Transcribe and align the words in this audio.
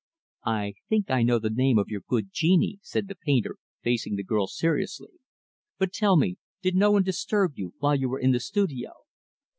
"I 0.47 0.73
think 0.89 1.11
I 1.11 1.21
know 1.21 1.37
the 1.37 1.51
name 1.51 1.77
of 1.77 1.89
your 1.89 2.01
good 2.07 2.29
genie," 2.31 2.79
said 2.81 3.07
the 3.07 3.13
painter, 3.13 3.57
facing 3.83 4.15
the 4.15 4.23
girl, 4.23 4.47
seriously. 4.47 5.11
"But 5.77 5.93
tell 5.93 6.17
me, 6.17 6.37
did 6.63 6.73
no 6.75 6.89
one 6.89 7.03
disturb 7.03 7.51
you 7.55 7.75
while 7.77 7.93
you 7.95 8.09
were 8.09 8.17
in 8.19 8.31
the 8.31 8.39
studio?" 8.39 8.89